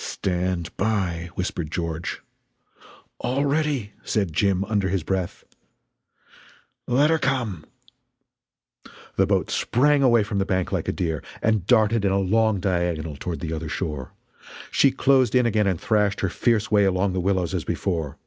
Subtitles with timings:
[0.00, 2.20] "Stand by!" whispered George.
[3.20, 5.44] "All ready!" said Jim, under his breath.
[6.88, 7.64] "Let her come!"
[9.14, 12.58] The boat sprang away from the bank like a deer, and darted in a long
[12.58, 14.10] diagonal toward the other shore.
[14.72, 18.18] She closed in again and thrashed her fierce way along the willows as before.